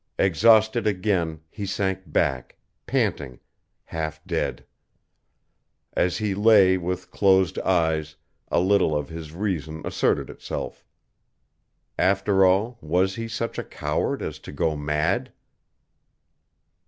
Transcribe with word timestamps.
Exhausted 0.17 0.87
again, 0.87 1.41
he 1.47 1.63
sank 1.63 2.11
back, 2.11 2.57
panting, 2.87 3.39
half 3.83 4.19
dead. 4.25 4.65
As 5.93 6.17
he 6.17 6.33
lay 6.33 6.75
with 6.75 7.11
closed 7.11 7.59
eyes 7.59 8.15
a 8.49 8.59
little 8.59 8.95
of 8.97 9.09
his 9.09 9.31
reason 9.31 9.83
asserted 9.85 10.27
itself. 10.31 10.83
After 11.99 12.43
all, 12.43 12.79
was 12.81 13.13
he 13.13 13.27
such 13.27 13.59
a 13.59 13.63
coward 13.63 14.23
as 14.23 14.39
to 14.39 14.51
go 14.51 14.75
mad? 14.75 15.31